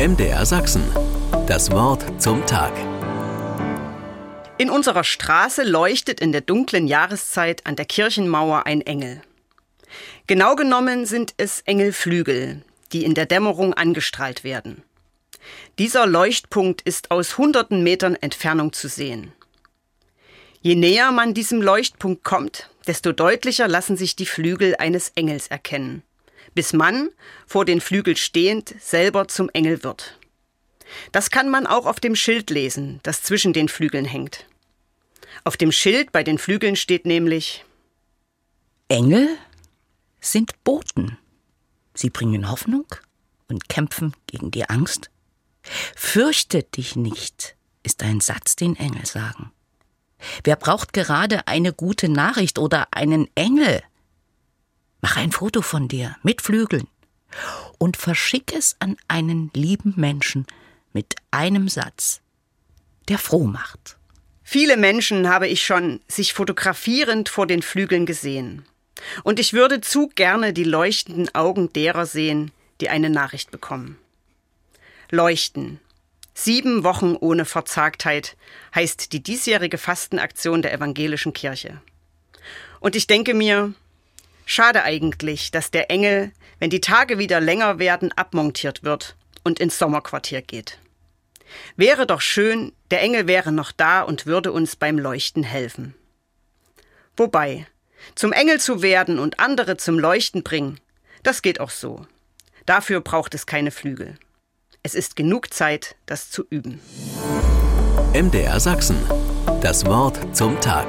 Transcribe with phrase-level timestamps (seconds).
[0.00, 0.82] MDR Sachsen.
[1.46, 2.72] Das Wort zum Tag.
[4.56, 9.20] In unserer Straße leuchtet in der dunklen Jahreszeit an der Kirchenmauer ein Engel.
[10.26, 14.82] Genau genommen sind es Engelflügel, die in der Dämmerung angestrahlt werden.
[15.78, 19.34] Dieser Leuchtpunkt ist aus hunderten Metern Entfernung zu sehen.
[20.62, 26.02] Je näher man diesem Leuchtpunkt kommt, desto deutlicher lassen sich die Flügel eines Engels erkennen
[26.54, 27.10] bis man,
[27.46, 30.18] vor den Flügel stehend, selber zum Engel wird.
[31.12, 34.46] Das kann man auch auf dem Schild lesen, das zwischen den Flügeln hängt.
[35.44, 37.64] Auf dem Schild bei den Flügeln steht nämlich
[38.88, 39.28] Engel
[40.20, 41.16] sind Boten.
[41.94, 42.86] Sie bringen Hoffnung
[43.48, 45.10] und kämpfen gegen die Angst.
[45.94, 49.52] Fürchte dich nicht, ist ein Satz, den Engel sagen.
[50.44, 53.82] Wer braucht gerade eine gute Nachricht oder einen Engel?
[55.00, 56.88] Mach ein Foto von dir mit Flügeln
[57.78, 60.46] und verschick es an einen lieben Menschen
[60.92, 62.20] mit einem Satz,
[63.08, 63.96] der froh macht.
[64.42, 68.64] Viele Menschen habe ich schon sich fotografierend vor den Flügeln gesehen.
[69.22, 73.96] Und ich würde zu gerne die leuchtenden Augen derer sehen, die eine Nachricht bekommen.
[75.10, 75.80] Leuchten.
[76.34, 78.36] Sieben Wochen ohne Verzagtheit
[78.74, 81.80] heißt die diesjährige Fastenaktion der evangelischen Kirche.
[82.80, 83.74] Und ich denke mir,
[84.50, 89.78] Schade eigentlich, dass der Engel, wenn die Tage wieder länger werden, abmontiert wird und ins
[89.78, 90.80] Sommerquartier geht.
[91.76, 95.94] Wäre doch schön, der Engel wäre noch da und würde uns beim Leuchten helfen.
[97.16, 97.64] Wobei,
[98.16, 100.80] zum Engel zu werden und andere zum Leuchten bringen,
[101.22, 102.04] das geht auch so.
[102.66, 104.18] Dafür braucht es keine Flügel.
[104.82, 106.80] Es ist genug Zeit, das zu üben.
[108.14, 108.98] MDR Sachsen.
[109.60, 110.88] Das Wort zum Tag.